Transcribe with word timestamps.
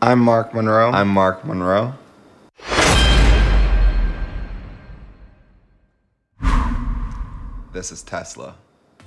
I'm 0.00 0.20
Mark 0.20 0.54
Monroe. 0.54 0.92
I'm 0.92 1.08
Mark 1.08 1.44
Monroe. 1.44 1.92
This 7.72 7.90
is 7.90 8.04
Tesla. 8.04 8.54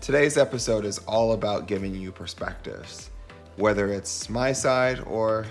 Today's 0.02 0.38
episode 0.38 0.84
is 0.84 0.98
all 1.08 1.32
about 1.32 1.66
giving 1.66 1.96
you 1.96 2.12
perspectives, 2.12 3.10
whether 3.56 3.88
it's 3.88 4.30
my 4.30 4.52
side 4.52 5.00
or 5.08 5.46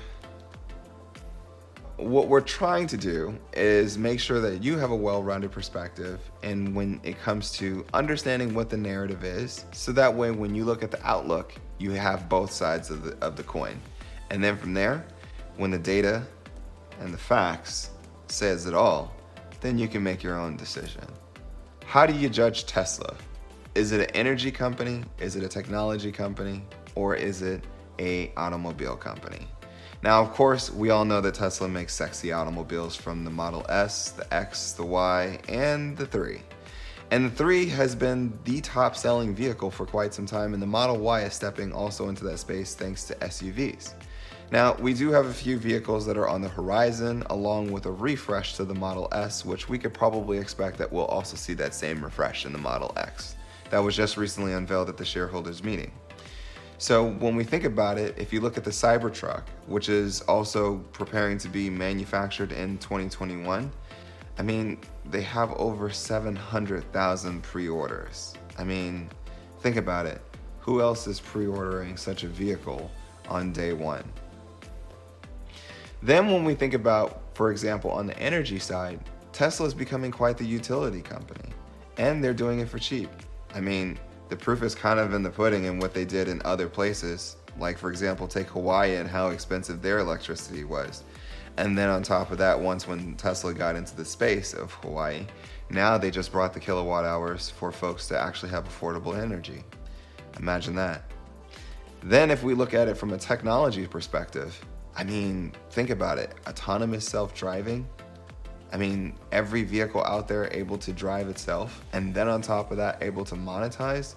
what 1.96 2.28
we're 2.28 2.42
trying 2.42 2.86
to 2.88 2.98
do 2.98 3.34
is 3.54 3.96
make 3.96 4.20
sure 4.20 4.40
that 4.40 4.62
you 4.62 4.76
have 4.76 4.90
a 4.90 4.96
well-rounded 4.96 5.50
perspective 5.50 6.20
and 6.42 6.74
when 6.74 7.00
it 7.02 7.18
comes 7.18 7.50
to 7.52 7.86
understanding 7.94 8.52
what 8.52 8.68
the 8.68 8.76
narrative 8.76 9.24
is 9.24 9.64
so 9.72 9.90
that 9.92 10.14
way 10.14 10.30
when 10.30 10.54
you 10.54 10.64
look 10.64 10.82
at 10.82 10.90
the 10.90 11.06
outlook 11.06 11.54
you 11.78 11.90
have 11.92 12.26
both 12.28 12.50
sides 12.50 12.90
of 12.90 13.04
the, 13.04 13.16
of 13.24 13.36
the 13.36 13.42
coin 13.42 13.78
and 14.30 14.42
then 14.42 14.56
from 14.56 14.72
there 14.72 15.04
when 15.60 15.70
the 15.70 15.78
data 15.78 16.22
and 17.00 17.12
the 17.12 17.18
facts 17.18 17.90
says 18.28 18.64
it 18.64 18.72
all 18.72 19.14
then 19.60 19.76
you 19.76 19.86
can 19.86 20.02
make 20.02 20.22
your 20.22 20.40
own 20.40 20.56
decision. 20.56 21.04
How 21.84 22.06
do 22.06 22.14
you 22.14 22.30
judge 22.30 22.64
tesla? 22.64 23.14
Is 23.74 23.92
it 23.92 24.00
an 24.00 24.10
energy 24.16 24.50
company? 24.50 25.04
Is 25.18 25.36
it 25.36 25.44
a 25.44 25.48
technology 25.48 26.10
company? 26.10 26.64
Or 26.94 27.14
is 27.14 27.42
it 27.42 27.62
a 27.98 28.32
automobile 28.38 28.96
company? 28.96 29.46
Now, 30.02 30.22
of 30.22 30.32
course, 30.32 30.70
we 30.72 30.88
all 30.88 31.04
know 31.04 31.20
that 31.20 31.34
Tesla 31.34 31.68
makes 31.68 31.94
sexy 31.94 32.32
automobiles 32.32 32.96
from 32.96 33.22
the 33.22 33.30
Model 33.30 33.66
S, 33.68 34.12
the 34.12 34.32
X, 34.32 34.72
the 34.72 34.86
Y, 34.86 35.38
and 35.46 35.94
the 35.94 36.06
3. 36.06 36.40
And 37.10 37.26
the 37.26 37.30
3 37.30 37.66
has 37.66 37.94
been 37.94 38.32
the 38.44 38.62
top 38.62 38.96
selling 38.96 39.34
vehicle 39.34 39.70
for 39.70 39.84
quite 39.84 40.14
some 40.14 40.24
time, 40.24 40.54
and 40.54 40.62
the 40.62 40.66
Model 40.66 40.96
Y 40.96 41.20
is 41.24 41.34
stepping 41.34 41.70
also 41.70 42.08
into 42.08 42.24
that 42.24 42.38
space 42.38 42.74
thanks 42.74 43.04
to 43.04 43.14
SUVs. 43.16 43.92
Now, 44.52 44.74
we 44.80 44.94
do 44.94 45.12
have 45.12 45.26
a 45.26 45.32
few 45.32 45.58
vehicles 45.58 46.04
that 46.06 46.16
are 46.16 46.28
on 46.28 46.40
the 46.40 46.48
horizon, 46.48 47.22
along 47.30 47.70
with 47.70 47.86
a 47.86 47.92
refresh 47.92 48.56
to 48.56 48.64
the 48.64 48.74
Model 48.74 49.06
S, 49.12 49.44
which 49.44 49.68
we 49.68 49.78
could 49.78 49.94
probably 49.94 50.38
expect 50.38 50.76
that 50.78 50.92
we'll 50.92 51.04
also 51.04 51.36
see 51.36 51.54
that 51.54 51.72
same 51.72 52.02
refresh 52.02 52.46
in 52.46 52.52
the 52.52 52.58
Model 52.58 52.92
X. 52.96 53.36
That 53.70 53.78
was 53.78 53.94
just 53.94 54.16
recently 54.16 54.52
unveiled 54.52 54.88
at 54.88 54.96
the 54.96 55.04
shareholders 55.04 55.62
meeting. 55.62 55.92
So 56.78 57.10
when 57.10 57.36
we 57.36 57.44
think 57.44 57.62
about 57.62 57.96
it, 57.96 58.16
if 58.18 58.32
you 58.32 58.40
look 58.40 58.56
at 58.56 58.64
the 58.64 58.72
Cybertruck, 58.72 59.44
which 59.68 59.88
is 59.88 60.22
also 60.22 60.78
preparing 60.92 61.38
to 61.38 61.48
be 61.48 61.70
manufactured 61.70 62.50
in 62.50 62.76
2021, 62.78 63.70
I 64.36 64.42
mean, 64.42 64.78
they 65.10 65.22
have 65.22 65.52
over 65.52 65.90
700,000 65.90 67.42
pre-orders. 67.44 68.34
I 68.58 68.64
mean, 68.64 69.10
think 69.60 69.76
about 69.76 70.06
it. 70.06 70.20
Who 70.58 70.80
else 70.80 71.06
is 71.06 71.20
pre-ordering 71.20 71.96
such 71.96 72.24
a 72.24 72.28
vehicle 72.28 72.90
on 73.28 73.52
day 73.52 73.74
one? 73.74 74.02
Then 76.02 76.30
when 76.30 76.44
we 76.44 76.54
think 76.54 76.74
about, 76.74 77.22
for 77.34 77.50
example, 77.50 77.90
on 77.90 78.06
the 78.06 78.18
energy 78.18 78.58
side, 78.58 79.00
Tesla 79.32 79.66
is 79.66 79.74
becoming 79.74 80.10
quite 80.10 80.38
the 80.38 80.46
utility 80.46 81.02
company, 81.02 81.50
and 81.98 82.22
they're 82.22 82.34
doing 82.34 82.60
it 82.60 82.68
for 82.68 82.78
cheap. 82.78 83.10
I 83.54 83.60
mean, 83.60 83.98
the 84.28 84.36
proof 84.36 84.62
is 84.62 84.74
kind 84.74 84.98
of 84.98 85.12
in 85.12 85.22
the 85.22 85.30
pudding 85.30 85.64
in 85.64 85.78
what 85.78 85.92
they 85.92 86.04
did 86.04 86.28
in 86.28 86.40
other 86.44 86.68
places. 86.68 87.36
Like, 87.58 87.76
for 87.76 87.90
example, 87.90 88.26
take 88.26 88.46
Hawaii 88.48 88.96
and 88.96 89.08
how 89.08 89.28
expensive 89.28 89.82
their 89.82 89.98
electricity 89.98 90.64
was. 90.64 91.02
And 91.56 91.76
then 91.76 91.90
on 91.90 92.02
top 92.02 92.30
of 92.30 92.38
that, 92.38 92.58
once 92.58 92.86
when 92.86 93.16
Tesla 93.16 93.52
got 93.52 93.76
into 93.76 93.94
the 93.96 94.04
space 94.04 94.54
of 94.54 94.72
Hawaii, 94.74 95.26
now 95.68 95.98
they 95.98 96.10
just 96.10 96.32
brought 96.32 96.54
the 96.54 96.60
kilowatt 96.60 97.04
hours 97.04 97.50
for 97.50 97.70
folks 97.70 98.08
to 98.08 98.18
actually 98.18 98.50
have 98.50 98.68
affordable 98.68 99.20
energy. 99.20 99.64
Imagine 100.38 100.74
that. 100.76 101.02
Then, 102.02 102.30
if 102.30 102.42
we 102.42 102.54
look 102.54 102.72
at 102.72 102.88
it 102.88 102.96
from 102.96 103.12
a 103.12 103.18
technology 103.18 103.86
perspective, 103.86 104.58
I 104.96 105.04
mean, 105.04 105.52
think 105.70 105.90
about 105.90 106.18
it 106.18 106.34
autonomous 106.46 107.06
self 107.06 107.34
driving 107.34 107.86
I 108.72 108.76
mean, 108.76 109.14
every 109.32 109.64
vehicle 109.64 110.04
out 110.04 110.28
there 110.28 110.48
able 110.52 110.78
to 110.78 110.92
drive 110.92 111.28
itself, 111.28 111.84
and 111.92 112.14
then 112.14 112.28
on 112.28 112.40
top 112.40 112.70
of 112.70 112.76
that, 112.76 113.02
able 113.02 113.24
to 113.24 113.34
monetize. 113.34 114.14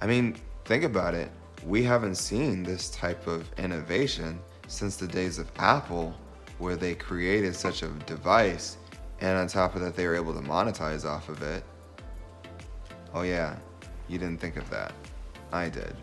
I 0.00 0.06
mean, 0.06 0.36
think 0.64 0.82
about 0.82 1.14
it. 1.14 1.30
We 1.64 1.84
haven't 1.84 2.16
seen 2.16 2.64
this 2.64 2.90
type 2.90 3.28
of 3.28 3.48
innovation 3.58 4.40
since 4.66 4.96
the 4.96 5.06
days 5.06 5.38
of 5.38 5.50
Apple, 5.58 6.14
where 6.58 6.76
they 6.76 6.94
created 6.94 7.54
such 7.54 7.82
a 7.82 7.88
device, 8.06 8.76
and 9.20 9.38
on 9.38 9.46
top 9.46 9.76
of 9.76 9.80
that, 9.82 9.94
they 9.94 10.06
were 10.06 10.16
able 10.16 10.34
to 10.34 10.40
monetize 10.40 11.04
off 11.04 11.28
of 11.28 11.40
it. 11.42 11.62
Oh, 13.14 13.22
yeah, 13.22 13.54
you 14.08 14.18
didn't 14.18 14.40
think 14.40 14.56
of 14.56 14.68
that. 14.70 14.92
I 15.52 15.68
did. 15.68 15.94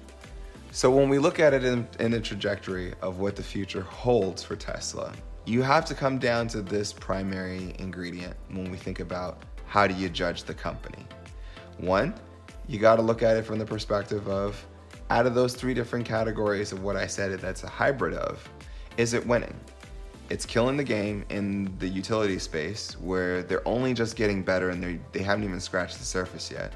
So, 0.71 0.91
when 0.91 1.09
we 1.09 1.17
look 1.17 1.39
at 1.39 1.55
it 1.55 1.63
in, 1.63 1.87
in 1.99 2.11
the 2.11 2.21
trajectory 2.21 2.93
of 3.01 3.19
what 3.19 3.35
the 3.35 3.41
future 3.41 3.81
holds 3.81 4.43
for 4.43 4.55
Tesla, 4.55 5.11
you 5.45 5.63
have 5.63 5.83
to 5.85 5.95
come 5.95 6.19
down 6.19 6.47
to 6.49 6.61
this 6.61 6.93
primary 6.93 7.73
ingredient 7.79 8.35
when 8.51 8.69
we 8.69 8.77
think 8.77 8.99
about 8.99 9.41
how 9.65 9.87
do 9.87 9.95
you 9.95 10.09
judge 10.09 10.43
the 10.43 10.53
company. 10.53 11.03
One, 11.79 12.13
you 12.67 12.77
got 12.77 12.97
to 12.97 13.01
look 13.01 13.23
at 13.23 13.35
it 13.35 13.45
from 13.45 13.57
the 13.57 13.65
perspective 13.65 14.27
of 14.27 14.63
out 15.09 15.25
of 15.25 15.33
those 15.33 15.55
three 15.55 15.73
different 15.73 16.05
categories 16.05 16.71
of 16.71 16.83
what 16.83 16.95
I 16.95 17.07
said 17.07 17.31
that's 17.39 17.63
a 17.63 17.67
hybrid 17.67 18.13
of, 18.13 18.47
is 18.97 19.13
it 19.13 19.25
winning? 19.25 19.59
It's 20.29 20.45
killing 20.45 20.77
the 20.77 20.83
game 20.83 21.25
in 21.29 21.75
the 21.79 21.87
utility 21.87 22.37
space 22.37 22.93
where 22.99 23.41
they're 23.41 23.67
only 23.67 23.95
just 23.95 24.15
getting 24.15 24.43
better 24.43 24.69
and 24.69 24.83
they 24.83 24.99
they 25.13 25.23
haven't 25.23 25.45
even 25.45 25.59
scratched 25.59 25.97
the 25.97 26.05
surface 26.05 26.51
yet. 26.51 26.73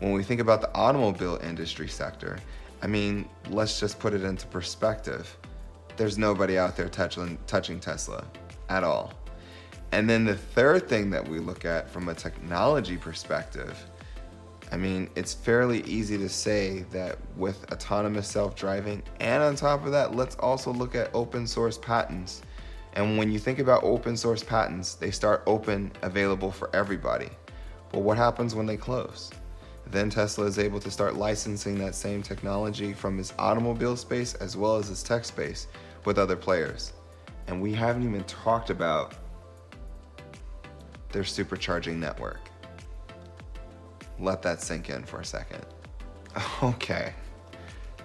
When 0.00 0.12
we 0.12 0.22
think 0.22 0.40
about 0.40 0.62
the 0.62 0.74
automobile 0.74 1.38
industry 1.42 1.88
sector, 1.88 2.38
I 2.82 2.86
mean, 2.86 3.28
let's 3.50 3.80
just 3.80 3.98
put 3.98 4.14
it 4.14 4.22
into 4.22 4.46
perspective 4.46 5.36
there's 5.96 6.18
nobody 6.18 6.58
out 6.58 6.76
there 6.76 6.88
touching, 6.88 7.38
touching 7.46 7.80
Tesla 7.80 8.24
at 8.68 8.84
all. 8.84 9.12
And 9.92 10.10
then 10.10 10.24
the 10.24 10.36
third 10.36 10.88
thing 10.88 11.10
that 11.10 11.26
we 11.26 11.38
look 11.38 11.64
at 11.64 11.88
from 11.88 12.08
a 12.08 12.14
technology 12.14 12.96
perspective, 12.96 13.78
I 14.72 14.76
mean, 14.76 15.08
it's 15.14 15.32
fairly 15.32 15.82
easy 15.82 16.18
to 16.18 16.28
say 16.28 16.84
that 16.90 17.18
with 17.36 17.70
autonomous 17.72 18.26
self 18.26 18.56
driving, 18.56 19.02
and 19.20 19.42
on 19.42 19.54
top 19.54 19.84
of 19.84 19.92
that, 19.92 20.16
let's 20.16 20.34
also 20.36 20.72
look 20.72 20.94
at 20.94 21.10
open 21.14 21.46
source 21.46 21.78
patents. 21.78 22.42
And 22.94 23.18
when 23.18 23.30
you 23.30 23.38
think 23.38 23.58
about 23.58 23.84
open 23.84 24.16
source 24.16 24.42
patents, 24.42 24.94
they 24.94 25.10
start 25.10 25.42
open, 25.46 25.92
available 26.02 26.50
for 26.50 26.74
everybody. 26.74 27.28
But 27.92 28.00
what 28.00 28.16
happens 28.16 28.54
when 28.54 28.66
they 28.66 28.76
close? 28.76 29.30
Then 29.86 30.10
Tesla 30.10 30.46
is 30.46 30.58
able 30.58 30.80
to 30.80 30.90
start 30.90 31.16
licensing 31.16 31.78
that 31.78 31.94
same 31.94 32.22
technology 32.22 32.92
from 32.92 33.18
its 33.18 33.32
automobile 33.38 33.96
space 33.96 34.34
as 34.34 34.56
well 34.56 34.76
as 34.76 34.90
its 34.90 35.02
tech 35.02 35.24
space 35.24 35.66
with 36.04 36.18
other 36.18 36.36
players. 36.36 36.92
And 37.46 37.60
we 37.60 37.72
haven't 37.72 38.02
even 38.02 38.24
talked 38.24 38.70
about 38.70 39.14
their 41.12 41.22
supercharging 41.22 41.96
network. 41.96 42.40
Let 44.18 44.42
that 44.42 44.62
sink 44.62 44.90
in 44.90 45.04
for 45.04 45.20
a 45.20 45.24
second. 45.24 45.64
Okay. 46.62 47.14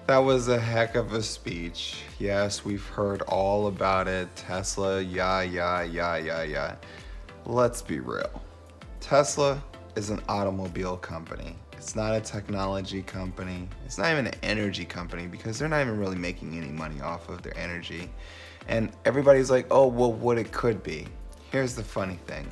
That 0.05 0.19
was 0.19 0.47
a 0.47 0.59
heck 0.59 0.95
of 0.95 1.13
a 1.13 1.21
speech. 1.21 2.01
Yes, 2.17 2.65
we've 2.65 2.85
heard 2.85 3.21
all 3.23 3.67
about 3.67 4.07
it. 4.07 4.27
Tesla, 4.35 5.01
yeah, 5.01 5.41
yeah, 5.41 5.83
yeah, 5.83 6.17
yeah, 6.17 6.41
yeah. 6.41 6.75
Let's 7.45 7.83
be 7.83 7.99
real. 7.99 8.41
Tesla 8.99 9.63
is 9.95 10.09
an 10.09 10.19
automobile 10.27 10.97
company. 10.97 11.55
It's 11.79 11.95
not 11.95 12.13
a 12.13 12.19
technology 12.19 13.01
company. 13.01 13.69
It's 13.85 13.97
not 13.97 14.11
even 14.11 14.27
an 14.27 14.35
energy 14.43 14.83
company 14.83 15.27
because 15.27 15.57
they're 15.57 15.69
not 15.69 15.79
even 15.79 15.97
really 15.97 16.17
making 16.17 16.57
any 16.57 16.67
money 16.67 16.99
off 16.99 17.29
of 17.29 17.41
their 17.41 17.57
energy. 17.57 18.09
And 18.67 18.91
everybody's 19.05 19.49
like, 19.49 19.65
oh, 19.71 19.87
well, 19.87 20.11
what 20.11 20.37
it 20.37 20.51
could 20.51 20.83
be. 20.83 21.07
Here's 21.51 21.75
the 21.75 21.83
funny 21.83 22.19
thing 22.27 22.45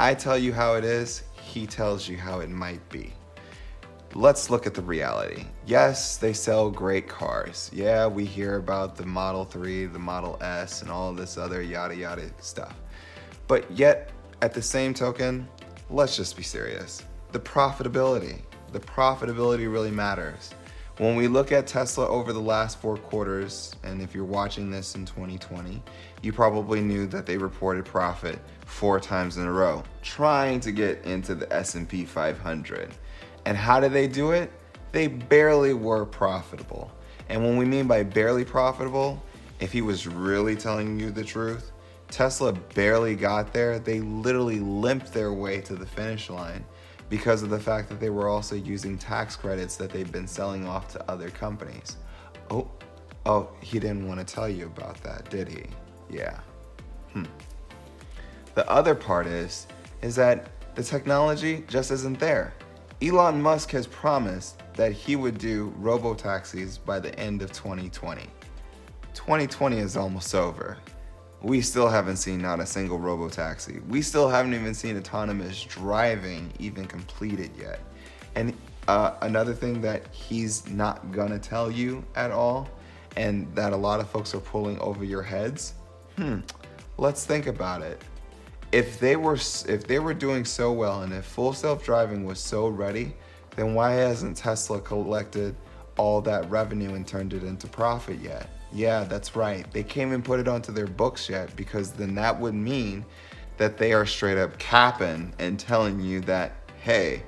I 0.00 0.12
tell 0.12 0.36
you 0.36 0.52
how 0.52 0.74
it 0.74 0.84
is, 0.84 1.22
he 1.40 1.68
tells 1.68 2.08
you 2.08 2.16
how 2.16 2.40
it 2.40 2.50
might 2.50 2.86
be. 2.88 3.12
Let's 4.12 4.50
look 4.50 4.66
at 4.66 4.74
the 4.74 4.82
reality. 4.82 5.44
Yes, 5.66 6.16
they 6.16 6.32
sell 6.32 6.68
great 6.68 7.08
cars. 7.08 7.70
Yeah, 7.72 8.08
we 8.08 8.24
hear 8.24 8.56
about 8.56 8.96
the 8.96 9.06
Model 9.06 9.44
3, 9.44 9.86
the 9.86 10.00
Model 10.00 10.36
S, 10.40 10.82
and 10.82 10.90
all 10.90 11.12
this 11.12 11.38
other 11.38 11.62
yada 11.62 11.94
yada 11.94 12.28
stuff. 12.40 12.74
But 13.46 13.70
yet, 13.70 14.10
at 14.42 14.52
the 14.52 14.62
same 14.62 14.94
token, 14.94 15.48
let's 15.90 16.16
just 16.16 16.36
be 16.36 16.42
serious. 16.42 17.04
The 17.30 17.38
profitability 17.38 18.40
the 18.74 18.80
profitability 18.80 19.72
really 19.72 19.92
matters. 19.92 20.52
When 20.98 21.14
we 21.14 21.28
look 21.28 21.52
at 21.52 21.68
Tesla 21.68 22.08
over 22.08 22.32
the 22.32 22.40
last 22.40 22.80
four 22.80 22.96
quarters, 22.96 23.72
and 23.84 24.02
if 24.02 24.12
you're 24.12 24.24
watching 24.24 24.68
this 24.68 24.96
in 24.96 25.06
2020, 25.06 25.80
you 26.22 26.32
probably 26.32 26.80
knew 26.80 27.06
that 27.06 27.24
they 27.24 27.38
reported 27.38 27.84
profit 27.84 28.36
four 28.66 28.98
times 28.98 29.36
in 29.36 29.46
a 29.46 29.52
row, 29.52 29.84
trying 30.02 30.58
to 30.58 30.72
get 30.72 31.04
into 31.04 31.36
the 31.36 31.50
S&P 31.52 32.04
500. 32.04 32.90
And 33.44 33.56
how 33.56 33.78
did 33.78 33.92
they 33.92 34.08
do 34.08 34.32
it? 34.32 34.50
They 34.90 35.06
barely 35.06 35.72
were 35.72 36.04
profitable. 36.04 36.90
And 37.28 37.44
when 37.44 37.56
we 37.56 37.64
mean 37.64 37.86
by 37.86 38.02
barely 38.02 38.44
profitable, 38.44 39.22
if 39.60 39.70
he 39.70 39.82
was 39.82 40.08
really 40.08 40.56
telling 40.56 40.98
you 40.98 41.12
the 41.12 41.24
truth, 41.24 41.70
Tesla 42.10 42.52
barely 42.74 43.14
got 43.14 43.52
there. 43.52 43.78
They 43.78 44.00
literally 44.00 44.58
limped 44.58 45.12
their 45.12 45.32
way 45.32 45.60
to 45.60 45.76
the 45.76 45.86
finish 45.86 46.28
line 46.28 46.64
because 47.08 47.42
of 47.42 47.50
the 47.50 47.58
fact 47.58 47.88
that 47.88 48.00
they 48.00 48.10
were 48.10 48.28
also 48.28 48.56
using 48.56 48.98
tax 48.98 49.36
credits 49.36 49.76
that 49.76 49.90
they've 49.90 50.10
been 50.10 50.26
selling 50.26 50.66
off 50.66 50.88
to 50.92 51.10
other 51.10 51.30
companies. 51.30 51.96
Oh, 52.50 52.70
oh, 53.26 53.50
he 53.60 53.78
didn't 53.78 54.06
want 54.08 54.26
to 54.26 54.34
tell 54.34 54.48
you 54.48 54.66
about 54.66 55.02
that, 55.02 55.28
did 55.30 55.48
he? 55.48 55.64
Yeah. 56.10 56.40
Hmm. 57.12 57.24
The 58.54 58.68
other 58.70 58.94
part 58.94 59.26
is 59.26 59.66
is 60.02 60.14
that 60.16 60.48
the 60.74 60.82
technology 60.82 61.64
just 61.68 61.90
isn't 61.90 62.18
there. 62.18 62.54
Elon 63.00 63.40
Musk 63.40 63.70
has 63.70 63.86
promised 63.86 64.60
that 64.74 64.92
he 64.92 65.16
would 65.16 65.38
do 65.38 65.72
robo 65.78 66.14
taxis 66.14 66.78
by 66.78 66.98
the 66.98 67.16
end 67.18 67.42
of 67.42 67.52
2020. 67.52 68.22
2020 69.14 69.78
is 69.78 69.96
almost 69.96 70.34
over. 70.34 70.76
We 71.44 71.60
still 71.60 71.88
haven't 71.88 72.16
seen 72.16 72.40
not 72.40 72.58
a 72.60 72.64
single 72.64 72.98
robo 72.98 73.28
taxi. 73.28 73.78
We 73.86 74.00
still 74.00 74.30
haven't 74.30 74.54
even 74.54 74.72
seen 74.72 74.96
autonomous 74.96 75.62
driving 75.62 76.50
even 76.58 76.86
completed 76.86 77.50
yet. 77.54 77.80
And 78.34 78.56
uh, 78.88 79.16
another 79.20 79.52
thing 79.52 79.82
that 79.82 80.06
he's 80.10 80.66
not 80.70 81.12
gonna 81.12 81.38
tell 81.38 81.70
you 81.70 82.02
at 82.16 82.30
all, 82.30 82.70
and 83.18 83.54
that 83.54 83.74
a 83.74 83.76
lot 83.76 84.00
of 84.00 84.08
folks 84.08 84.34
are 84.34 84.40
pulling 84.40 84.78
over 84.78 85.04
your 85.04 85.22
heads. 85.22 85.74
Hmm. 86.16 86.38
Let's 86.96 87.26
think 87.26 87.46
about 87.46 87.82
it. 87.82 88.00
If 88.72 88.98
they 88.98 89.16
were 89.16 89.34
if 89.34 89.86
they 89.86 89.98
were 89.98 90.14
doing 90.14 90.46
so 90.46 90.72
well, 90.72 91.02
and 91.02 91.12
if 91.12 91.26
full 91.26 91.52
self-driving 91.52 92.24
was 92.24 92.40
so 92.40 92.68
ready, 92.68 93.14
then 93.54 93.74
why 93.74 93.90
hasn't 93.90 94.38
Tesla 94.38 94.80
collected 94.80 95.54
all 95.98 96.22
that 96.22 96.48
revenue 96.48 96.94
and 96.94 97.06
turned 97.06 97.34
it 97.34 97.44
into 97.44 97.66
profit 97.66 98.18
yet? 98.20 98.48
Yeah, 98.74 99.04
that's 99.04 99.36
right. 99.36 99.70
They 99.72 99.84
can't 99.84 100.08
even 100.08 100.22
put 100.22 100.40
it 100.40 100.48
onto 100.48 100.72
their 100.72 100.88
books 100.88 101.28
yet 101.28 101.54
because 101.54 101.92
then 101.92 102.16
that 102.16 102.38
would 102.38 102.54
mean 102.54 103.06
that 103.56 103.78
they 103.78 103.92
are 103.92 104.04
straight 104.04 104.36
up 104.36 104.58
capping 104.58 105.32
and 105.38 105.58
telling 105.58 106.00
you 106.00 106.20
that, 106.22 106.52
hey, 106.82 107.22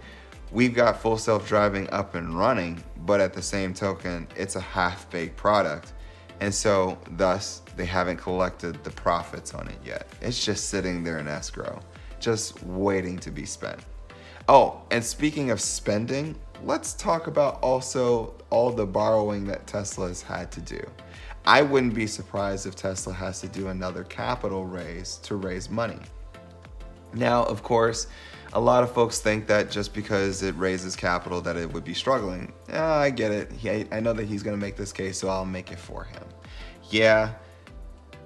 we've 0.51 0.75
got 0.75 1.01
full 1.01 1.17
self 1.17 1.47
driving 1.47 1.89
up 1.91 2.17
and 2.17 2.37
running, 2.37 2.83
but 3.07 3.21
at 3.21 3.33
the 3.33 3.43
same 3.43 3.73
token, 3.73 4.27
it's 4.35 4.57
a 4.57 4.61
half 4.61 5.09
baked 5.11 5.37
product. 5.37 5.93
And 6.41 6.53
so, 6.53 6.99
thus, 7.13 7.63
they 7.77 7.87
haven't 7.87 8.17
collected 8.17 8.83
the 8.83 8.91
profits 8.91 9.55
on 9.55 9.69
it 9.69 9.79
yet. 9.85 10.09
It's 10.21 10.45
just 10.45 10.69
sitting 10.69 11.05
there 11.05 11.19
in 11.19 11.29
escrow, 11.29 11.81
just 12.19 12.61
waiting 12.65 13.19
to 13.21 13.31
be 13.31 13.47
spent. 13.47 13.81
Oh, 14.49 14.83
and 14.91 15.03
speaking 15.03 15.51
of 15.51 15.61
spending, 15.61 16.37
let's 16.63 16.93
talk 16.95 17.27
about 17.27 17.61
also 17.63 18.35
all 18.51 18.71
the 18.71 18.87
borrowing 18.87 19.47
that 19.47 19.67
Tesla 19.67 20.09
has 20.09 20.23
had 20.23 20.51
to 20.53 20.61
do. 20.61 20.85
I 21.47 21.63
wouldn't 21.63 21.95
be 21.95 22.09
surprised 22.09 22.67
if 22.67 22.75
Tesla 22.75 23.13
has 23.13 23.41
to 23.41 23.49
do 23.49 23.69
another 23.69 24.03
capital 24.05 24.65
raise 24.65 25.19
to 25.19 25.37
raise 25.37 25.71
money. 25.71 26.01
Now, 27.15 27.45
of 27.45 27.63
course, 27.63 28.09
a 28.53 28.61
lot 28.61 28.83
of 28.83 28.93
folks 28.93 29.21
think 29.21 29.47
that 29.47 29.71
just 29.71 29.95
because 29.95 30.43
it 30.43 30.57
raises 30.57 30.97
capital 30.97 31.41
that 31.43 31.57
it 31.57 31.73
would 31.73 31.85
be 31.85 31.95
struggling. 31.95 32.53
Yeah, 32.69 32.87
I 32.87 33.11
get 33.11 33.31
it. 33.31 33.89
I 33.93 34.01
know 34.01 34.13
that 34.13 34.25
he's 34.25 34.43
going 34.43 34.57
to 34.57 34.61
make 34.61 34.77
this 34.77 34.93
case, 34.93 35.19
so 35.19 35.29
I'll 35.29 35.45
make 35.45 35.71
it 35.71 35.79
for 35.79 36.05
him. 36.05 36.25
Yeah, 36.91 37.33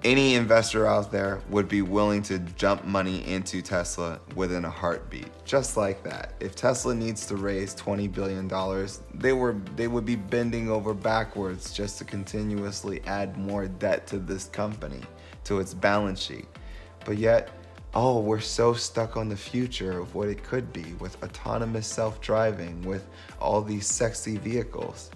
any 0.03 0.35
investor 0.35 0.87
out 0.87 1.13
there 1.13 1.43
would 1.51 1.69
be 1.69 1.83
willing 1.83 2.23
to 2.23 2.39
jump 2.39 2.85
money 2.87 3.27
into 3.27 3.61
Tesla 3.61 4.19
within 4.35 4.65
a 4.65 4.71
heartbeat, 4.71 5.29
just 5.45 5.77
like 5.77 6.03
that. 6.05 6.33
If 6.41 6.55
Tesla 6.57 6.95
needs 6.95 7.27
to 7.27 7.37
raise 7.37 7.75
20 7.75 8.09
billion 8.09 8.49
dollars, 8.49 9.03
they 9.13 9.35
were 9.35 9.57
they 9.77 9.89
would 9.89 10.07
be 10.07 10.17
bending 10.17 10.71
over 10.71 10.95
backwards 10.95 11.75
just 11.75 11.99
to 11.99 12.05
continuously 12.05 13.03
add 13.07 13.37
more 13.37 13.69
debt 13.69 14.07
to 14.09 14.19
this 14.19 14.47
company, 14.47 15.03
to 15.45 15.61
its 15.61 15.75
balance 15.75 16.21
sheet. 16.21 16.49
But 17.05 17.19
yet, 17.19 17.51
oh, 17.93 18.21
we're 18.21 18.41
so 18.41 18.73
stuck 18.73 19.19
on 19.19 19.29
the 19.29 19.37
future 19.37 20.01
of 20.01 20.15
what 20.15 20.29
it 20.29 20.43
could 20.43 20.73
be 20.73 20.95
with 20.99 21.23
autonomous 21.23 21.87
self-driving, 21.87 22.83
with 22.83 23.07
all 23.39 23.61
these 23.61 23.87
sexy 23.87 24.39
vehicles. 24.39 25.11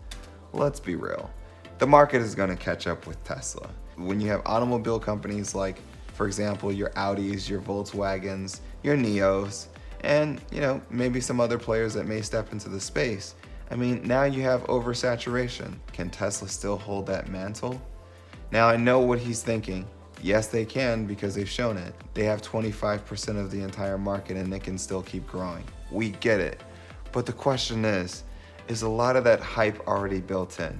Let's 0.52 0.80
be 0.80 0.94
real. 0.94 1.30
The 1.78 1.86
market 1.86 2.20
is 2.20 2.34
going 2.34 2.50
to 2.50 2.56
catch 2.56 2.86
up 2.86 3.06
with 3.06 3.22
Tesla 3.24 3.70
when 3.96 4.20
you 4.20 4.28
have 4.28 4.42
automobile 4.46 4.98
companies 4.98 5.54
like, 5.54 5.80
for 6.14 6.26
example, 6.26 6.72
your 6.72 6.90
Audis, 6.90 7.48
your 7.48 7.60
Volkswagens, 7.60 8.60
your 8.82 8.96
NIOs, 8.96 9.66
and 10.02 10.40
you 10.52 10.60
know 10.60 10.80
maybe 10.90 11.20
some 11.20 11.40
other 11.40 11.58
players 11.58 11.94
that 11.94 12.06
may 12.06 12.20
step 12.20 12.52
into 12.52 12.68
the 12.68 12.80
space. 12.80 13.34
I 13.70 13.76
mean, 13.76 14.02
now 14.04 14.24
you 14.24 14.42
have 14.42 14.62
oversaturation. 14.64 15.76
Can 15.92 16.10
Tesla 16.10 16.48
still 16.48 16.76
hold 16.76 17.06
that 17.06 17.28
mantle? 17.28 17.80
Now 18.52 18.68
I 18.68 18.76
know 18.76 19.00
what 19.00 19.18
he's 19.18 19.42
thinking. 19.42 19.86
Yes, 20.22 20.46
they 20.46 20.64
can 20.64 21.06
because 21.06 21.34
they've 21.34 21.48
shown 21.48 21.76
it. 21.76 21.94
They 22.14 22.24
have 22.24 22.40
25% 22.40 23.38
of 23.38 23.50
the 23.50 23.60
entire 23.62 23.98
market 23.98 24.36
and 24.36 24.52
they 24.52 24.58
can 24.58 24.78
still 24.78 25.02
keep 25.02 25.26
growing. 25.26 25.64
We 25.90 26.10
get 26.10 26.40
it. 26.40 26.62
But 27.12 27.26
the 27.26 27.32
question 27.32 27.84
is, 27.84 28.24
is 28.68 28.82
a 28.82 28.88
lot 28.88 29.16
of 29.16 29.24
that 29.24 29.40
hype 29.40 29.86
already 29.86 30.20
built 30.20 30.60
in? 30.60 30.78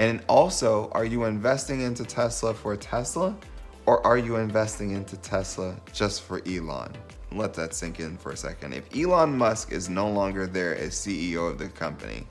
And 0.00 0.22
also, 0.28 0.88
are 0.92 1.04
you 1.04 1.24
investing 1.24 1.82
into 1.82 2.06
Tesla 2.06 2.54
for 2.54 2.74
Tesla 2.74 3.36
or 3.84 4.04
are 4.06 4.16
you 4.16 4.36
investing 4.36 4.92
into 4.92 5.18
Tesla 5.18 5.76
just 5.92 6.22
for 6.22 6.40
Elon? 6.48 6.96
Let 7.32 7.52
that 7.54 7.74
sink 7.74 8.00
in 8.00 8.16
for 8.16 8.32
a 8.32 8.36
second. 8.36 8.72
If 8.72 8.96
Elon 8.96 9.36
Musk 9.36 9.72
is 9.72 9.90
no 9.90 10.10
longer 10.10 10.46
there 10.46 10.74
as 10.74 10.94
CEO 10.94 11.50
of 11.50 11.58
the 11.58 11.68
company, 11.68 12.26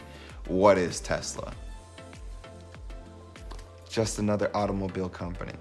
what 0.47 0.79
is 0.79 0.99
Tesla? 0.99 1.53
Just 3.87 4.17
another 4.17 4.49
automobile 4.57 5.07
company. 5.07 5.53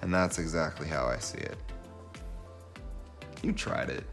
And 0.00 0.14
that's 0.14 0.38
exactly 0.38 0.86
how 0.86 1.06
I 1.06 1.18
see 1.18 1.38
it. 1.38 1.56
You 3.42 3.52
tried 3.52 3.90
it. 3.90 4.04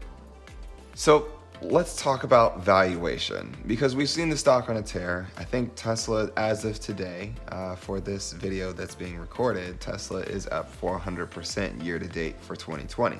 So, 0.96 1.28
let's 1.62 2.00
talk 2.00 2.24
about 2.24 2.62
valuation 2.62 3.56
because 3.66 3.96
we've 3.96 4.10
seen 4.10 4.28
the 4.28 4.36
stock 4.36 4.68
on 4.68 4.76
a 4.76 4.82
tear. 4.82 5.26
I 5.36 5.44
think 5.44 5.72
Tesla, 5.74 6.30
as 6.36 6.64
of 6.64 6.78
today, 6.80 7.32
uh, 7.48 7.76
for 7.76 8.00
this 8.00 8.32
video 8.32 8.72
that's 8.72 8.94
being 8.94 9.18
recorded, 9.18 9.80
Tesla 9.80 10.20
is 10.20 10.46
up 10.48 10.70
400% 10.80 11.82
year 11.82 11.98
to 11.98 12.06
date 12.06 12.36
for 12.40 12.56
2020. 12.56 13.18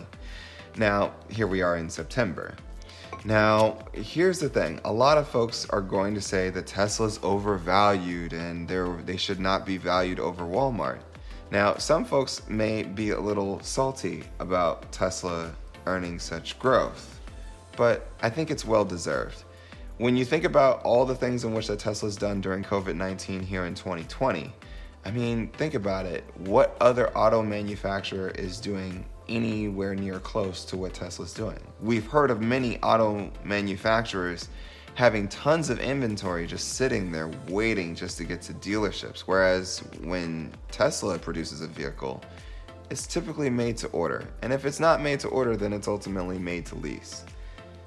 Now, 0.77 1.15
here 1.31 1.47
we 1.47 1.63
are 1.63 1.77
in 1.79 1.89
September. 1.89 2.55
Now, 3.25 3.79
here's 3.93 4.39
the 4.39 4.49
thing 4.49 4.81
a 4.85 4.93
lot 4.93 5.17
of 5.17 5.27
folks 5.27 5.67
are 5.71 5.81
going 5.81 6.15
to 6.15 6.21
say 6.21 6.51
that 6.51 6.67
Tesla's 6.67 7.19
overvalued 7.23 8.33
and 8.35 8.69
they 9.07 9.17
should 9.17 9.41
not 9.41 9.65
be 9.65 9.79
valued 9.79 10.21
over 10.21 10.45
Walmart. 10.45 10.99
Now, 11.51 11.77
some 11.77 12.05
folks 12.05 12.43
may 12.49 12.83
be 12.83 13.11
a 13.11 13.21
little 13.21 13.61
salty 13.61 14.25
about 14.41 14.93
Tesla 14.93 15.53
earning 15.87 16.19
such 16.19 16.59
growth 16.59 17.16
but 17.77 18.09
I 18.23 18.31
think 18.31 18.51
it's 18.51 18.65
well 18.65 18.85
deserved. 18.85 19.45
When 19.99 20.17
you 20.17 20.25
think 20.25 20.45
about 20.45 20.83
all 20.83 21.07
the 21.07 21.15
things 21.15 21.45
in 21.45 21.55
which 21.55 21.69
that 21.69 21.79
Tesla's 21.79 22.17
done 22.17 22.41
during 22.41 22.63
COVID 22.63 22.97
19 22.97 23.43
here 23.43 23.65
in 23.65 23.75
2020, 23.75 24.53
I 25.05 25.11
mean, 25.11 25.49
think 25.49 25.75
about 25.75 26.05
it. 26.05 26.25
What 26.39 26.77
other 26.81 27.17
auto 27.17 27.43
manufacturer 27.43 28.31
is 28.31 28.61
doing 28.61 29.07
anywhere 29.29 29.95
near 29.95 30.19
close 30.19 30.65
to 30.67 30.77
what 30.77 30.95
Tesla's 30.95 31.33
doing? 31.33 31.61
We've 31.81 32.07
heard 32.07 32.31
of 32.31 32.41
many 32.41 32.79
auto 32.83 33.31
manufacturers 33.45 34.49
having 34.97 35.29
tons 35.29 35.71
of 35.71 35.79
inventory 35.79 36.47
just 36.47 36.75
sitting 36.75 37.13
there 37.13 37.31
waiting 37.49 37.95
just 37.95 38.17
to 38.19 38.25
get 38.25 38.43
to 38.43 38.55
dealerships. 38.55 39.21
Whereas 39.21 39.79
when 40.03 40.53
Tesla 40.71 41.19
produces 41.19 41.61
a 41.61 41.67
vehicle, 41.67 42.23
it's 42.91 43.07
typically 43.07 43.51
made 43.51 43.77
to 43.77 43.89
order. 43.89 44.27
And 44.43 44.53
if 44.53 44.65
it's 44.65 44.81
not 44.81 45.03
made 45.03 45.21
to 45.21 45.29
order, 45.29 45.57
then 45.57 45.73
it's 45.73 45.87
ultimately 45.87 46.39
made 46.39 46.67
to 46.67 46.77
lease. 46.77 47.25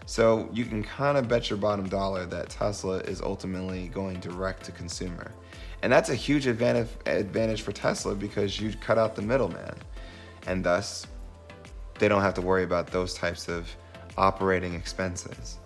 So 0.10 0.50
you 0.52 0.66
can 0.66 0.82
kind 0.82 1.20
of 1.20 1.28
bet 1.28 1.52
your 1.52 1.58
bottom 1.58 1.88
dollar 1.88 2.26
that 2.26 2.50
Tesla 2.50 2.98
is 2.98 3.22
ultimately 3.22 3.90
going 3.90 4.20
direct 4.20 4.64
to 4.64 4.72
consumer. 4.72 5.32
And 5.84 5.94
that's 5.94 6.10
a 6.10 6.16
huge 6.16 6.48
advantage, 6.48 6.88
advantage 7.06 7.62
for 7.62 7.74
Tesla 7.74 8.16
because 8.16 8.60
you 8.60 8.74
cut 8.82 8.98
out 8.98 9.16
the 9.16 9.22
middleman. 9.22 9.76
And 10.48 10.64
thus, 10.64 11.06
they 12.00 12.08
don't 12.08 12.24
have 12.24 12.34
to 12.34 12.42
worry 12.42 12.64
about 12.64 12.88
those 12.88 13.14
types 13.14 13.48
of 13.48 13.70
operating 14.18 14.74
expenses. 14.74 15.60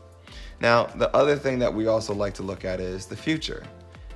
Now, 0.60 0.88
the 0.88 1.10
other 1.16 1.38
thing 1.38 1.58
that 1.60 1.74
we 1.74 1.88
also 1.88 2.14
like 2.14 2.34
to 2.34 2.44
look 2.44 2.66
at 2.66 2.82
is 2.82 3.06
the 3.06 3.16
future. 3.16 3.64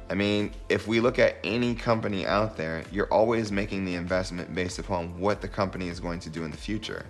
I 0.09 0.13
mean, 0.13 0.51
if 0.67 0.89
we 0.89 0.99
look 0.99 1.19
at 1.19 1.37
any 1.45 1.73
company 1.73 2.25
out 2.25 2.57
there, 2.57 2.83
you're 2.91 3.11
always 3.13 3.49
making 3.49 3.85
the 3.85 3.95
investment 3.95 4.53
based 4.53 4.77
upon 4.77 5.17
what 5.21 5.39
the 5.39 5.47
company 5.47 5.87
is 5.87 6.01
going 6.01 6.19
to 6.19 6.29
do 6.29 6.43
in 6.43 6.51
the 6.51 6.57
future. 6.57 7.05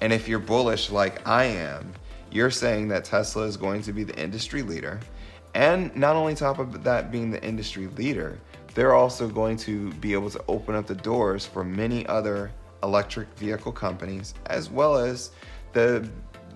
And 0.00 0.14
if 0.14 0.26
you're 0.28 0.38
bullish 0.38 0.88
like 0.90 1.26
I 1.28 1.44
am, 1.44 1.92
you're 2.34 2.50
saying 2.50 2.88
that 2.88 3.04
Tesla 3.04 3.44
is 3.44 3.56
going 3.56 3.80
to 3.82 3.92
be 3.92 4.04
the 4.04 4.16
industry 4.20 4.60
leader. 4.60 5.00
And 5.54 5.94
not 5.94 6.16
only 6.16 6.34
top 6.34 6.58
of 6.58 6.82
that 6.82 7.12
being 7.12 7.30
the 7.30 7.42
industry 7.42 7.86
leader, 7.86 8.38
they're 8.74 8.92
also 8.92 9.28
going 9.28 9.56
to 9.58 9.92
be 9.94 10.12
able 10.12 10.28
to 10.30 10.44
open 10.48 10.74
up 10.74 10.86
the 10.86 10.96
doors 10.96 11.46
for 11.46 11.62
many 11.62 12.04
other 12.06 12.50
electric 12.82 13.28
vehicle 13.38 13.72
companies 13.72 14.34
as 14.46 14.68
well 14.68 14.96
as 14.96 15.30
the 15.72 16.06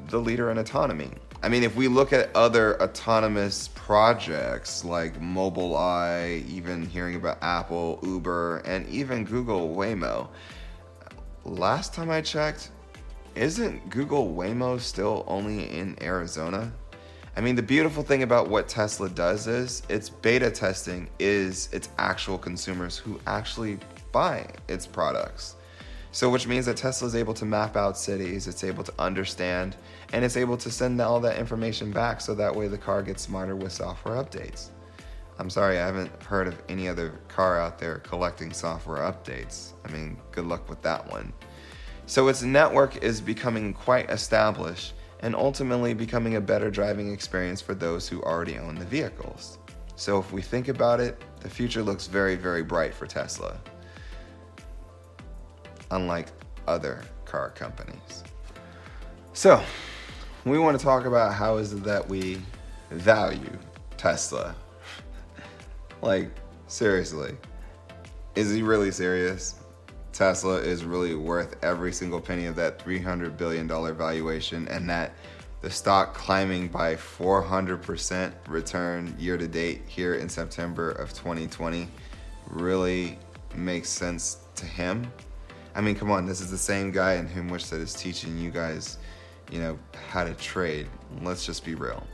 the 0.08 0.18
leader 0.18 0.50
in 0.50 0.58
autonomy. 0.58 1.10
I 1.42 1.48
mean, 1.48 1.62
if 1.62 1.76
we 1.76 1.86
look 1.86 2.12
at 2.12 2.34
other 2.34 2.80
autonomous 2.82 3.68
projects 3.74 4.84
like 4.84 5.20
Mobileye, 5.20 6.48
even 6.48 6.84
hearing 6.84 7.14
about 7.14 7.38
Apple, 7.42 8.00
Uber, 8.02 8.58
and 8.64 8.88
even 8.88 9.24
Google 9.24 9.76
Waymo, 9.76 10.28
last 11.44 11.94
time 11.94 12.10
I 12.10 12.22
checked, 12.22 12.70
isn't 13.34 13.90
Google 13.90 14.34
Waymo 14.34 14.80
still 14.80 15.24
only 15.26 15.70
in 15.70 15.96
Arizona? 16.02 16.72
I 17.36 17.40
mean, 17.40 17.54
the 17.54 17.62
beautiful 17.62 18.02
thing 18.02 18.24
about 18.24 18.48
what 18.48 18.68
Tesla 18.68 19.08
does 19.08 19.46
is 19.46 19.82
its 19.88 20.08
beta 20.08 20.50
testing 20.50 21.08
is 21.18 21.68
its 21.72 21.88
actual 21.98 22.36
consumers 22.36 22.98
who 22.98 23.20
actually 23.26 23.78
buy 24.10 24.46
its 24.66 24.86
products. 24.86 25.54
So, 26.10 26.30
which 26.30 26.46
means 26.46 26.66
that 26.66 26.76
Tesla 26.76 27.06
is 27.06 27.14
able 27.14 27.34
to 27.34 27.44
map 27.44 27.76
out 27.76 27.96
cities, 27.96 28.48
it's 28.48 28.64
able 28.64 28.82
to 28.82 28.92
understand, 28.98 29.76
and 30.12 30.24
it's 30.24 30.36
able 30.36 30.56
to 30.56 30.70
send 30.70 31.00
all 31.00 31.20
that 31.20 31.38
information 31.38 31.92
back 31.92 32.20
so 32.20 32.34
that 32.34 32.54
way 32.54 32.66
the 32.66 32.78
car 32.78 33.02
gets 33.02 33.22
smarter 33.22 33.54
with 33.54 33.72
software 33.72 34.16
updates. 34.16 34.70
I'm 35.38 35.50
sorry, 35.50 35.78
I 35.78 35.86
haven't 35.86 36.10
heard 36.22 36.48
of 36.48 36.60
any 36.68 36.88
other 36.88 37.10
car 37.28 37.60
out 37.60 37.78
there 37.78 37.98
collecting 37.98 38.52
software 38.52 38.98
updates. 38.98 39.74
I 39.84 39.92
mean, 39.92 40.18
good 40.32 40.46
luck 40.46 40.68
with 40.68 40.82
that 40.82 41.08
one. 41.08 41.32
So, 42.08 42.28
its 42.28 42.42
network 42.42 43.04
is 43.04 43.20
becoming 43.20 43.74
quite 43.74 44.08
established 44.08 44.94
and 45.20 45.36
ultimately 45.36 45.92
becoming 45.92 46.36
a 46.36 46.40
better 46.40 46.70
driving 46.70 47.12
experience 47.12 47.60
for 47.60 47.74
those 47.74 48.08
who 48.08 48.22
already 48.22 48.56
own 48.56 48.76
the 48.76 48.86
vehicles. 48.86 49.58
So, 49.94 50.18
if 50.18 50.32
we 50.32 50.40
think 50.40 50.68
about 50.68 51.00
it, 51.00 51.22
the 51.40 51.50
future 51.50 51.82
looks 51.82 52.06
very, 52.06 52.34
very 52.34 52.62
bright 52.62 52.94
for 52.94 53.06
Tesla 53.06 53.58
unlike 55.90 56.28
other 56.66 57.02
car 57.26 57.50
companies. 57.50 58.24
So, 59.34 59.62
we 60.46 60.58
want 60.58 60.78
to 60.78 60.84
talk 60.84 61.04
about 61.04 61.34
how 61.34 61.58
is 61.58 61.74
it 61.74 61.84
that 61.84 62.08
we 62.08 62.40
value 62.90 63.58
Tesla. 63.98 64.54
like, 66.00 66.30
seriously, 66.68 67.36
is 68.34 68.50
he 68.50 68.62
really 68.62 68.92
serious? 68.92 69.56
Tesla 70.18 70.56
is 70.56 70.84
really 70.84 71.14
worth 71.14 71.56
every 71.62 71.92
single 71.92 72.20
penny 72.20 72.46
of 72.46 72.56
that 72.56 72.78
$300 72.84 73.36
billion 73.36 73.68
valuation, 73.68 74.66
and 74.68 74.90
that 74.90 75.12
the 75.60 75.70
stock 75.70 76.14
climbing 76.14 76.68
by 76.68 76.94
400% 76.94 78.32
return 78.48 79.14
year 79.18 79.38
to 79.38 79.46
date 79.46 79.82
here 79.86 80.16
in 80.16 80.28
September 80.28 80.90
of 80.90 81.10
2020 81.14 81.88
really 82.48 83.18
makes 83.54 83.88
sense 83.88 84.38
to 84.54 84.66
him 84.66 85.10
I 85.78 85.80
mean, 85.80 85.94
come 85.94 86.10
on, 86.10 86.26
this 86.26 86.40
is 86.40 86.50
the 86.50 86.58
same 86.58 86.90
guy 86.90 87.14
in 87.14 87.28
whom 87.28 87.48
which 87.48 87.70
that 87.70 87.80
is 87.80 87.94
teaching 87.94 88.36
you 88.36 88.50
guys, 88.50 88.98
you 89.48 89.60
know, 89.60 89.78
how 90.08 90.24
to 90.24 90.34
trade. 90.34 90.88
Let's 91.22 91.46
just 91.46 91.64
be 91.64 91.76
real. 91.76 92.04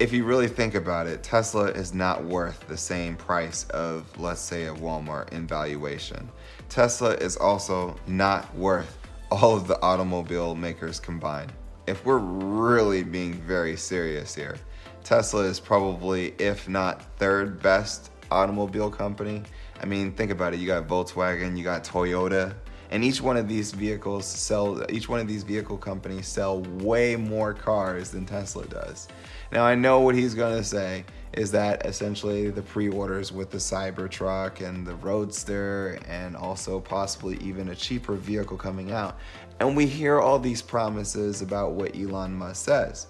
If 0.00 0.14
you 0.14 0.24
really 0.24 0.48
think 0.48 0.74
about 0.74 1.06
it, 1.06 1.22
Tesla 1.22 1.66
is 1.66 1.92
not 1.92 2.24
worth 2.24 2.66
the 2.66 2.76
same 2.78 3.16
price 3.16 3.64
of, 3.64 4.06
let's 4.18 4.40
say, 4.40 4.64
a 4.64 4.72
Walmart 4.72 5.30
in 5.30 5.46
valuation. 5.46 6.26
Tesla 6.70 7.10
is 7.10 7.36
also 7.36 7.94
not 8.06 8.56
worth 8.56 8.96
all 9.30 9.58
of 9.58 9.68
the 9.68 9.78
automobile 9.82 10.54
makers 10.54 11.00
combined. 11.00 11.52
If 11.86 12.06
we're 12.06 12.16
really 12.16 13.02
being 13.02 13.34
very 13.34 13.76
serious 13.76 14.34
here, 14.34 14.56
Tesla 15.04 15.42
is 15.42 15.60
probably, 15.60 16.28
if 16.38 16.66
not 16.66 17.02
third 17.18 17.60
best 17.62 18.10
automobile 18.30 18.90
company. 18.90 19.42
I 19.82 19.84
mean, 19.84 20.12
think 20.12 20.30
about 20.30 20.54
it. 20.54 20.60
You 20.60 20.66
got 20.66 20.88
Volkswagen, 20.88 21.58
you 21.58 21.62
got 21.62 21.84
Toyota, 21.84 22.54
and 22.90 23.04
each 23.04 23.20
one 23.22 23.36
of 23.36 23.48
these 23.48 23.72
vehicles 23.72 24.26
sell 24.26 24.84
each 24.90 25.08
one 25.08 25.20
of 25.20 25.28
these 25.28 25.44
vehicle 25.44 25.78
companies 25.78 26.26
sell 26.26 26.60
way 26.78 27.16
more 27.16 27.54
cars 27.54 28.10
than 28.10 28.26
Tesla 28.26 28.66
does. 28.66 29.08
Now 29.52 29.64
I 29.64 29.74
know 29.74 30.00
what 30.00 30.14
he's 30.14 30.34
going 30.34 30.56
to 30.56 30.64
say 30.64 31.04
is 31.32 31.52
that 31.52 31.86
essentially 31.86 32.50
the 32.50 32.62
pre-orders 32.62 33.32
with 33.32 33.50
the 33.50 33.58
Cybertruck 33.58 34.66
and 34.66 34.84
the 34.84 34.96
Roadster 34.96 36.00
and 36.08 36.36
also 36.36 36.80
possibly 36.80 37.36
even 37.36 37.68
a 37.68 37.74
cheaper 37.74 38.16
vehicle 38.16 38.56
coming 38.56 38.90
out. 38.90 39.18
And 39.60 39.76
we 39.76 39.86
hear 39.86 40.20
all 40.20 40.38
these 40.38 40.60
promises 40.60 41.42
about 41.42 41.72
what 41.72 41.94
Elon 41.94 42.34
Musk 42.34 42.64
says. 42.64 43.06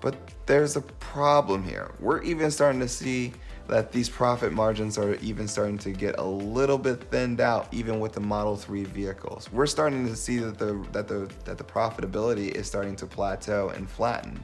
But 0.00 0.16
there's 0.44 0.76
a 0.76 0.82
problem 0.82 1.62
here. 1.62 1.92
We're 1.98 2.22
even 2.22 2.50
starting 2.50 2.80
to 2.80 2.88
see 2.88 3.32
that 3.68 3.92
these 3.92 4.08
profit 4.08 4.52
margins 4.52 4.98
are 4.98 5.14
even 5.16 5.48
starting 5.48 5.78
to 5.78 5.90
get 5.90 6.18
a 6.18 6.24
little 6.24 6.78
bit 6.78 7.02
thinned 7.10 7.40
out 7.40 7.66
even 7.72 8.00
with 8.00 8.12
the 8.12 8.20
Model 8.20 8.56
3 8.56 8.84
vehicles. 8.84 9.50
We're 9.52 9.66
starting 9.66 10.06
to 10.06 10.16
see 10.16 10.38
that 10.38 10.58
the 10.58 10.84
that 10.92 11.08
the 11.08 11.30
that 11.44 11.58
the 11.58 11.64
profitability 11.64 12.50
is 12.50 12.66
starting 12.66 12.96
to 12.96 13.06
plateau 13.06 13.70
and 13.70 13.88
flatten. 13.88 14.42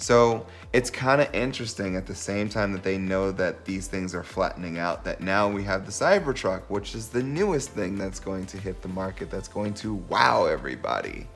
So, 0.00 0.46
it's 0.72 0.90
kind 0.90 1.20
of 1.20 1.34
interesting 1.34 1.96
at 1.96 2.06
the 2.06 2.14
same 2.14 2.48
time 2.48 2.72
that 2.72 2.84
they 2.84 2.98
know 2.98 3.32
that 3.32 3.64
these 3.64 3.88
things 3.88 4.14
are 4.14 4.22
flattening 4.22 4.78
out 4.78 5.02
that 5.04 5.20
now 5.20 5.48
we 5.48 5.64
have 5.64 5.86
the 5.86 5.90
Cybertruck, 5.90 6.62
which 6.68 6.94
is 6.94 7.08
the 7.08 7.22
newest 7.22 7.70
thing 7.70 7.98
that's 7.98 8.20
going 8.20 8.46
to 8.46 8.58
hit 8.58 8.80
the 8.80 8.88
market 8.88 9.28
that's 9.28 9.48
going 9.48 9.74
to 9.74 9.94
wow 9.94 10.46
everybody. 10.46 11.26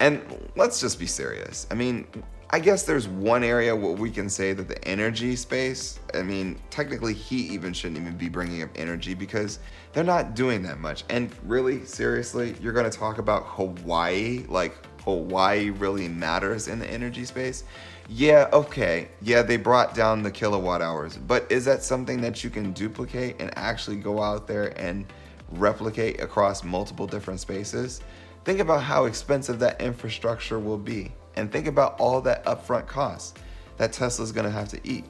And 0.00 0.20
let's 0.56 0.80
just 0.80 0.98
be 0.98 1.06
serious. 1.06 1.68
I 1.70 1.74
mean, 1.74 2.08
I 2.54 2.60
guess 2.60 2.82
there's 2.82 3.08
one 3.08 3.44
area 3.44 3.74
where 3.74 3.92
we 3.92 4.10
can 4.10 4.28
say 4.28 4.52
that 4.52 4.68
the 4.68 4.86
energy 4.86 5.36
space, 5.36 5.98
I 6.12 6.20
mean, 6.20 6.60
technically 6.68 7.14
he 7.14 7.36
even 7.48 7.72
shouldn't 7.72 7.98
even 7.98 8.18
be 8.18 8.28
bringing 8.28 8.62
up 8.62 8.68
energy 8.76 9.14
because 9.14 9.58
they're 9.94 10.04
not 10.04 10.34
doing 10.34 10.62
that 10.64 10.78
much. 10.78 11.04
And 11.08 11.30
really, 11.44 11.86
seriously, 11.86 12.54
you're 12.60 12.74
going 12.74 12.90
to 12.90 12.94
talk 12.94 13.16
about 13.16 13.44
Hawaii, 13.46 14.44
like 14.50 14.74
Hawaii 15.04 15.70
really 15.70 16.08
matters 16.08 16.68
in 16.68 16.78
the 16.78 16.86
energy 16.90 17.24
space? 17.24 17.64
Yeah, 18.10 18.50
okay. 18.52 19.08
Yeah, 19.22 19.40
they 19.40 19.56
brought 19.56 19.94
down 19.94 20.22
the 20.22 20.30
kilowatt 20.30 20.82
hours, 20.82 21.16
but 21.16 21.50
is 21.50 21.64
that 21.64 21.82
something 21.82 22.20
that 22.20 22.44
you 22.44 22.50
can 22.50 22.74
duplicate 22.74 23.40
and 23.40 23.50
actually 23.56 23.96
go 23.96 24.22
out 24.22 24.46
there 24.46 24.78
and 24.78 25.06
replicate 25.52 26.20
across 26.20 26.64
multiple 26.64 27.06
different 27.06 27.40
spaces? 27.40 28.02
Think 28.44 28.60
about 28.60 28.82
how 28.82 29.06
expensive 29.06 29.58
that 29.60 29.80
infrastructure 29.80 30.58
will 30.58 30.76
be 30.76 31.12
and 31.36 31.50
think 31.50 31.66
about 31.66 31.98
all 31.98 32.20
that 32.22 32.44
upfront 32.44 32.86
cost 32.86 33.38
that 33.76 33.92
Tesla's 33.92 34.32
to 34.44 34.50
have 34.50 34.68
to 34.68 34.80
eat. 34.84 35.04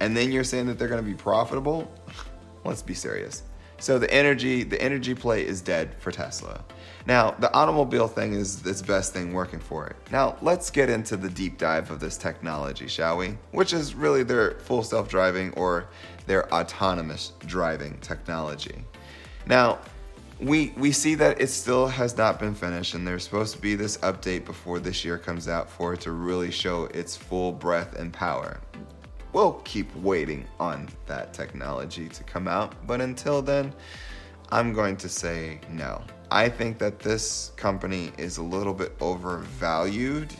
And 0.00 0.16
then 0.16 0.30
you're 0.32 0.44
saying 0.44 0.66
that 0.66 0.78
they're 0.78 0.88
to 1.02 1.08
be 1.08 1.14
profitable? 1.14 1.92
Let's 2.64 2.82
be 2.82 2.94
serious. 2.94 3.42
So 3.80 3.98
the 3.98 4.12
energy, 4.12 4.64
the 4.64 4.80
energy 4.82 5.14
play 5.14 5.46
is 5.46 5.60
dead 5.60 5.94
for 5.98 6.10
Tesla. 6.10 6.64
Now, 7.06 7.30
the 7.38 7.52
automobile 7.54 8.08
thing 8.08 8.34
is 8.34 8.66
its 8.66 8.82
best 8.82 9.12
thing 9.12 9.32
working 9.32 9.60
for 9.60 9.86
it. 9.86 9.96
Now, 10.10 10.36
let's 10.42 10.68
get 10.68 10.90
into 10.90 11.16
the 11.16 11.28
deep 11.28 11.58
dive 11.58 11.90
of 11.92 12.00
this 12.00 12.18
technology, 12.18 12.88
shall 12.88 13.16
we? 13.16 13.38
Which 13.52 13.72
is 13.72 13.94
really 13.94 14.24
their 14.24 14.58
full 14.58 14.82
self-driving 14.82 15.52
or 15.52 15.88
their 16.26 16.52
autonomous 16.52 17.32
driving 17.46 17.98
technology. 18.00 18.84
Now, 19.46 19.78
we 20.40 20.72
we 20.76 20.92
see 20.92 21.14
that 21.16 21.40
it 21.40 21.48
still 21.48 21.88
has 21.88 22.16
not 22.16 22.38
been 22.38 22.54
finished 22.54 22.94
and 22.94 23.06
there's 23.06 23.24
supposed 23.24 23.54
to 23.56 23.60
be 23.60 23.74
this 23.74 23.96
update 23.98 24.44
before 24.44 24.78
this 24.78 25.04
year 25.04 25.18
comes 25.18 25.48
out 25.48 25.68
for 25.68 25.94
it 25.94 26.00
to 26.00 26.12
really 26.12 26.50
show 26.50 26.84
its 26.86 27.16
full 27.16 27.52
breadth 27.52 27.98
and 27.98 28.12
power. 28.12 28.60
We'll 29.32 29.54
keep 29.64 29.94
waiting 29.96 30.46
on 30.60 30.88
that 31.06 31.32
technology 31.32 32.08
to 32.08 32.22
come 32.22 32.46
out 32.46 32.74
but 32.86 33.00
until 33.00 33.42
then 33.42 33.72
i'm 34.50 34.72
going 34.72 34.96
to 34.98 35.08
say 35.08 35.60
no. 35.70 36.02
I 36.30 36.48
think 36.48 36.78
that 36.78 36.98
this 36.98 37.52
company 37.56 38.12
is 38.18 38.36
a 38.36 38.42
little 38.42 38.74
bit 38.74 38.94
overvalued 39.00 40.32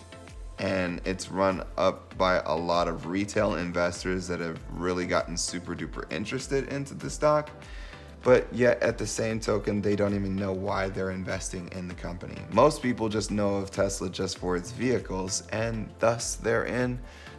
and 0.59 1.01
it's 1.05 1.31
run 1.31 1.65
up 1.77 2.17
by 2.19 2.37
a 2.47 2.55
lot 2.55 2.89
of 2.89 3.07
retail 3.07 3.55
investors 3.57 4.29
that 4.29 4.41
have 4.41 4.61
really 4.73 5.07
gotten 5.07 5.37
super 5.37 5.75
duper 5.75 6.11
interested 6.13 6.69
into 6.73 6.95
the 6.95 7.09
stock 7.11 7.51
but 8.29 8.47
yet 8.53 8.83
at 8.83 8.99
the 8.99 9.07
same 9.07 9.41
token, 9.41 9.81
they 9.81 9.97
don't 9.97 10.13
even 10.13 10.37
know 10.37 10.53
why 10.53 10.91
they're 10.91 11.13
investing 11.13 11.67
in 11.73 11.89
the 11.89 11.95
company. 11.95 12.37
Most 12.53 12.83
people 12.83 13.09
just 13.09 13.31
know 13.31 13.55
of 13.55 13.71
Tesla 13.71 14.11
just 14.11 14.37
for 14.37 14.55
its 14.55 14.71
vehicles, 14.71 15.45
and 15.51 15.89
thus 15.99 16.35
therein 16.35 16.99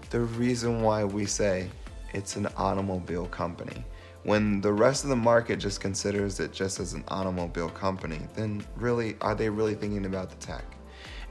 the 0.09 0.21
reason 0.21 0.81
why 0.81 1.03
we 1.03 1.27
say 1.27 1.69
it's 2.15 2.37
an 2.37 2.47
automobile 2.57 3.27
company. 3.27 3.85
When 4.23 4.61
the 4.61 4.73
rest 4.73 5.03
of 5.03 5.11
the 5.11 5.15
market 5.15 5.59
just 5.59 5.79
considers 5.79 6.39
it 6.39 6.53
just 6.53 6.79
as 6.79 6.93
an 6.93 7.03
automobile 7.09 7.69
company, 7.69 8.21
then 8.33 8.65
really, 8.75 9.15
are 9.21 9.35
they 9.35 9.47
really 9.47 9.75
thinking 9.75 10.07
about 10.07 10.31
the 10.31 10.37
tech? 10.37 10.63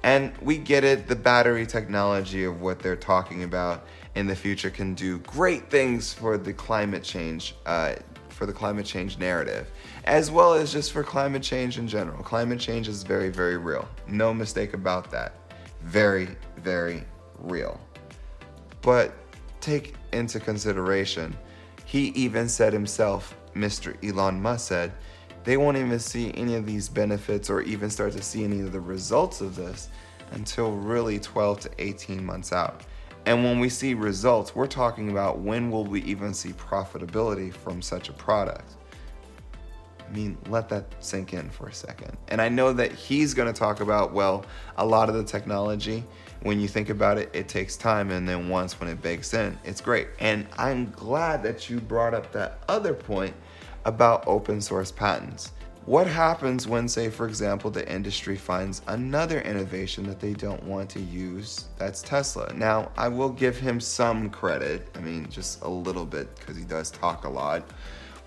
And 0.05 0.39
we 0.41 0.59
get 0.59 0.85
it, 0.85 1.09
the 1.09 1.17
battery 1.17 1.67
technology 1.67 2.45
of 2.45 2.61
what 2.61 2.79
they're 2.79 2.95
talking 2.95 3.43
about 3.43 3.87
in 4.15 4.29
the 4.29 4.37
future 4.37 4.71
can 4.71 4.95
do 4.95 5.19
great 5.19 5.69
things 5.69 6.13
for 6.13 6.39
the 6.39 6.53
climate 6.53 7.03
change 7.03 7.57
uh, 7.67 7.97
for 8.39 8.47
the 8.47 8.53
climate 8.53 8.87
change 8.87 9.19
narrative, 9.19 9.69
as 10.05 10.31
well 10.31 10.55
as 10.55 10.73
just 10.73 10.93
for 10.93 11.03
climate 11.03 11.43
change 11.43 11.77
in 11.77 11.89
general. 11.89 12.23
Climate 12.23 12.61
change 12.61 12.87
is 12.87 13.03
very, 13.03 13.31
very 13.31 13.59
real. 13.59 13.89
No 14.07 14.33
mistake 14.33 14.75
about 14.75 15.11
that. 15.11 15.35
Very, 15.83 16.29
very 16.57 17.03
real. 17.41 17.81
But 18.81 19.13
take 19.61 19.97
into 20.13 20.39
consideration, 20.39 21.37
he 21.85 22.09
even 22.11 22.49
said 22.49 22.73
himself, 22.73 23.37
Mr. 23.57 23.97
Elon 24.09 24.41
Musk 24.41 24.69
said, 24.69 24.93
they 25.43 25.57
won't 25.57 25.77
even 25.77 25.99
see 25.99 26.33
any 26.37 26.55
of 26.55 26.65
these 26.65 26.89
benefits 26.89 27.51
or 27.51 27.63
even 27.63 27.91
start 27.91 28.13
to 28.13 28.23
see 28.23 28.45
any 28.45 28.61
of 28.61 28.71
the 28.71 28.81
results 28.81 29.41
of 29.41 29.57
this 29.57 29.89
until 30.31 30.73
really 30.73 31.19
12 31.19 31.61
to 31.61 31.71
18 31.79 32.25
months 32.25 32.53
out. 32.53 32.83
And 33.29 33.45
when 33.45 33.61
we 33.61 33.69
see 33.69 33.93
results, 33.93 34.57
we're 34.57 34.67
talking 34.67 35.11
about 35.11 35.41
when 35.41 35.71
will 35.71 35.85
we 35.85 36.01
even 36.05 36.33
see 36.33 36.55
profitability 36.55 37.53
from 37.53 37.83
such 37.83 38.09
a 38.09 38.13
product. 38.15 38.77
I 40.01 40.11
mean, 40.15 40.39
let 40.49 40.71
that 40.71 40.87
sink 41.01 41.35
in 41.35 41.51
for 41.51 41.69
a 41.69 41.73
second. 41.75 42.17
And 42.29 42.41
I 42.41 42.49
know 42.49 42.73
that 42.73 42.91
he's 42.91 43.35
going 43.35 43.53
to 43.53 43.53
talk 43.53 43.81
about, 43.81 44.15
well, 44.15 44.47
a 44.79 44.87
lot 44.87 45.11
of 45.11 45.15
the 45.15 45.25
technology, 45.25 46.05
when 46.41 46.59
you 46.59 46.69
think 46.69 46.89
about 46.89 47.19
it, 47.19 47.29
it 47.35 47.49
takes 47.49 47.77
time. 47.77 48.13
And 48.13 48.27
then 48.27 48.49
once 48.49 48.81
when 48.81 48.89
it 48.89 49.03
bakes 49.03 49.35
in, 49.35 49.59
it's 49.63 49.83
great. 49.83 50.09
And 50.21 50.47
I'm 50.57 50.91
glad 50.93 51.43
that 51.43 51.69
you 51.69 51.81
brought 51.81 52.15
up 52.15 52.33
that 52.33 52.61
other 52.67 52.95
point 52.95 53.35
about 53.85 54.27
open 54.27 54.63
source 54.63 54.91
patents. 54.91 55.53
What 55.89 56.07
happens 56.07 56.69
when, 56.69 56.87
say, 56.87 57.09
for 57.09 57.27
example, 57.27 57.71
the 57.71 57.91
industry 57.91 58.37
finds 58.37 58.83
another 58.89 59.41
innovation 59.41 60.07
that 60.09 60.21
they 60.21 60.35
don't 60.35 60.63
want 60.65 60.91
to 60.91 61.01
use? 61.01 61.65
That's 61.79 62.03
Tesla. 62.03 62.53
Now, 62.53 62.93
I 62.99 63.09
will 63.09 63.31
give 63.31 63.57
him 63.57 63.81
some 63.81 64.29
credit. 64.29 64.87
I 64.95 65.01
mean, 65.01 65.31
just 65.31 65.63
a 65.63 65.69
little 65.69 66.05
bit 66.05 66.29
because 66.37 66.59
he 66.59 66.65
does 66.65 66.91
talk 66.91 67.25
a 67.25 67.29
lot. 67.31 67.71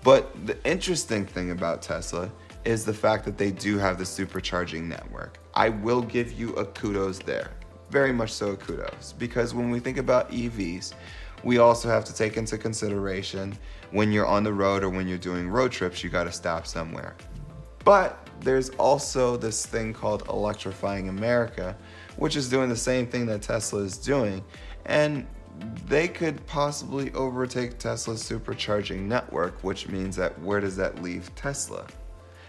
But 0.02 0.44
the 0.44 0.58
interesting 0.68 1.24
thing 1.24 1.52
about 1.52 1.82
Tesla 1.82 2.32
is 2.64 2.84
the 2.84 2.92
fact 2.92 3.24
that 3.26 3.38
they 3.38 3.52
do 3.52 3.78
have 3.78 3.96
the 3.96 4.02
supercharging 4.02 4.88
network. 4.88 5.38
I 5.54 5.68
will 5.68 6.02
give 6.02 6.32
you 6.32 6.54
a 6.54 6.64
kudos 6.64 7.20
there. 7.20 7.52
Very 7.90 8.12
much 8.12 8.32
so 8.32 8.50
a 8.50 8.56
kudos. 8.56 9.14
Because 9.16 9.54
when 9.54 9.70
we 9.70 9.78
think 9.78 9.98
about 9.98 10.28
EVs, 10.32 10.94
we 11.44 11.58
also 11.58 11.88
have 11.88 12.04
to 12.06 12.12
take 12.12 12.36
into 12.36 12.58
consideration 12.58 13.56
when 13.92 14.10
you're 14.10 14.26
on 14.26 14.42
the 14.42 14.52
road 14.52 14.82
or 14.82 14.88
when 14.88 15.06
you're 15.06 15.16
doing 15.16 15.48
road 15.48 15.70
trips, 15.70 16.02
you 16.02 16.10
got 16.10 16.24
to 16.24 16.32
stop 16.32 16.66
somewhere. 16.66 17.14
But 17.84 18.28
there's 18.40 18.70
also 18.70 19.36
this 19.36 19.64
thing 19.64 19.92
called 19.92 20.28
Electrifying 20.28 21.08
America, 21.08 21.76
which 22.16 22.36
is 22.36 22.48
doing 22.48 22.68
the 22.68 22.76
same 22.76 23.06
thing 23.06 23.26
that 23.26 23.42
Tesla 23.42 23.80
is 23.80 23.96
doing. 23.96 24.44
And 24.86 25.26
they 25.86 26.08
could 26.08 26.44
possibly 26.46 27.12
overtake 27.12 27.78
Tesla's 27.78 28.22
supercharging 28.22 29.02
network, 29.02 29.62
which 29.62 29.88
means 29.88 30.16
that 30.16 30.38
where 30.40 30.60
does 30.60 30.76
that 30.76 31.02
leave 31.02 31.32
Tesla? 31.34 31.86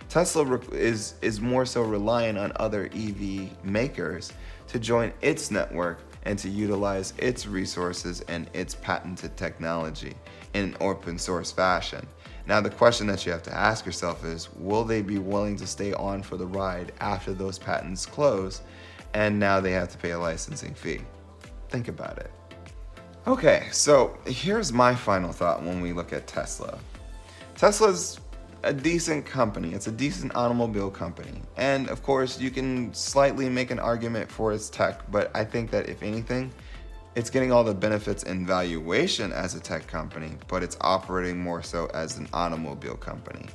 Tesla 0.10 0.60
is, 0.72 1.16
is 1.22 1.42
more 1.42 1.66
so 1.66 1.82
reliant 1.82 2.38
on 2.38 2.52
other 2.58 2.90
EV 2.94 3.64
makers 3.64 4.32
to 4.68 4.80
join 4.80 5.12
its 5.22 5.50
network 5.50 6.00
and 6.24 6.40
to 6.40 6.50
utilize 6.50 7.14
its 7.18 7.46
resources 7.46 8.22
and 8.22 8.50
its 8.54 8.76
patented 8.76 9.36
technology 9.38 10.14
in 10.54 10.66
an 10.66 10.78
open 10.82 11.18
source 11.18 11.52
fashion. 11.52 12.06
Now, 12.46 12.60
the 12.60 12.70
question 12.70 13.08
that 13.08 13.26
you 13.26 13.32
have 13.32 13.44
to 13.44 13.54
ask 13.56 13.86
yourself 13.86 14.26
is 14.26 14.50
will 14.56 14.84
they 14.84 15.02
be 15.02 15.18
willing 15.18 15.56
to 15.58 15.68
stay 15.68 15.94
on 15.94 16.22
for 16.22 16.38
the 16.38 16.46
ride 16.46 16.92
after 17.00 17.34
those 17.34 17.58
patents 17.58 18.06
close 18.06 18.62
and 19.14 19.40
now 19.40 19.60
they 19.60 19.72
have 19.72 19.90
to 19.90 19.98
pay 19.98 20.12
a 20.12 20.20
licensing 20.20 20.74
fee? 20.74 21.02
Think 21.70 21.88
about 21.88 22.18
it. 22.18 22.32
Okay, 23.26 23.68
so 23.72 24.18
here's 24.26 24.74
my 24.74 24.94
final 24.94 25.32
thought 25.32 25.64
when 25.64 25.80
we 25.80 25.94
look 25.94 26.12
at 26.12 26.28
Tesla. 26.28 26.78
Tesla's 27.56 28.20
a 28.64 28.74
decent 28.74 29.26
company, 29.26 29.74
it's 29.74 29.88
a 29.88 29.92
decent 29.92 30.34
automobile 30.36 30.90
company. 30.90 31.42
And 31.58 31.90
of 31.90 32.02
course, 32.02 32.40
you 32.40 32.50
can 32.50 32.94
slightly 32.94 33.50
make 33.50 33.72
an 33.72 33.80
argument 33.80 34.32
for 34.32 34.54
its 34.54 34.70
tech, 34.70 35.00
but 35.12 35.30
I 35.36 35.44
think 35.44 35.70
that 35.72 35.90
if 35.90 36.02
anything, 36.02 36.52
it's 37.16 37.30
getting 37.30 37.52
all 37.52 37.64
the 37.64 37.74
benefits 37.74 38.24
and 38.24 38.48
valuation 38.48 39.34
as 39.34 39.54
a 39.54 39.60
tech 39.60 39.86
company, 39.88 40.32
but 40.48 40.64
it's 40.64 40.78
operating 40.82 41.40
more 41.40 41.62
so 41.62 41.88
as 41.94 42.18
an 42.18 42.28
automobile 42.34 42.96
company. 42.96 43.48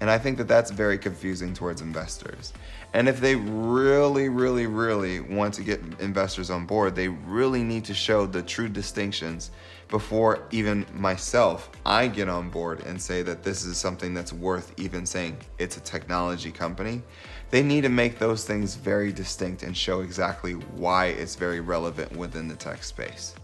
And 0.00 0.10
I 0.10 0.18
think 0.18 0.38
that 0.38 0.48
that's 0.48 0.70
very 0.70 0.98
confusing 0.98 1.54
towards 1.54 1.80
investors. 1.80 2.52
And 2.92 3.08
if 3.08 3.20
they 3.20 3.36
really, 3.36 4.28
really, 4.28 4.66
really 4.66 5.20
want 5.20 5.54
to 5.54 5.62
get 5.62 5.80
investors 5.98 6.50
on 6.50 6.66
board, 6.66 6.94
they 6.94 7.08
really 7.08 7.62
need 7.62 7.84
to 7.86 7.94
show 7.94 8.26
the 8.26 8.42
true 8.42 8.68
distinctions 8.68 9.50
before 9.88 10.46
even 10.50 10.86
myself, 10.92 11.70
I 11.84 12.08
get 12.08 12.28
on 12.28 12.50
board 12.50 12.84
and 12.84 13.00
say 13.00 13.22
that 13.22 13.42
this 13.42 13.64
is 13.64 13.76
something 13.76 14.14
that's 14.14 14.32
worth 14.32 14.72
even 14.78 15.06
saying 15.06 15.36
it's 15.58 15.76
a 15.76 15.80
technology 15.80 16.50
company. 16.50 17.02
They 17.50 17.62
need 17.62 17.82
to 17.82 17.88
make 17.88 18.18
those 18.18 18.44
things 18.44 18.74
very 18.74 19.12
distinct 19.12 19.62
and 19.62 19.76
show 19.76 20.00
exactly 20.00 20.52
why 20.52 21.06
it's 21.06 21.36
very 21.36 21.60
relevant 21.60 22.16
within 22.16 22.48
the 22.48 22.56
tech 22.56 22.82
space. 22.82 23.34